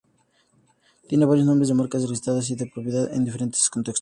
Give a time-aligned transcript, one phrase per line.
[1.07, 3.99] Tiene varios nombres de marcas registradas y de propiedad en diferentes contextos.